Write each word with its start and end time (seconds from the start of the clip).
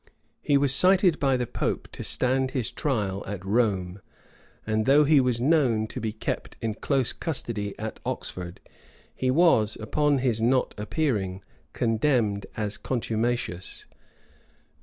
He 0.41 0.57
was 0.57 0.73
cited 0.73 1.19
by 1.19 1.37
the 1.37 1.45
pope 1.45 1.87
to 1.91 2.03
stand 2.03 2.49
his 2.49 2.71
trial 2.71 3.23
at 3.27 3.45
Rome; 3.45 4.01
and 4.65 4.87
though 4.87 5.03
he 5.03 5.21
was 5.21 5.39
known 5.39 5.85
to 5.89 6.01
be 6.01 6.11
kept 6.11 6.57
in 6.59 6.73
close 6.73 7.13
custody 7.13 7.77
at 7.77 7.99
Oxford, 8.03 8.61
he 9.13 9.29
was, 9.29 9.75
upon 9.79 10.17
his 10.17 10.41
not 10.41 10.73
appearing, 10.75 11.43
condemned 11.73 12.47
as 12.57 12.77
contumacious. 12.77 13.85